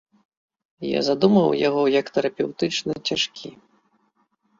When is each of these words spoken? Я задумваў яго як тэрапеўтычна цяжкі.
Я 0.97 1.01
задумваў 1.09 1.51
яго 1.67 1.83
як 1.99 2.05
тэрапеўтычна 2.15 2.91
цяжкі. 3.11 3.49